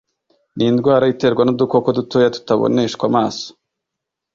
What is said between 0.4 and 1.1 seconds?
ni indwara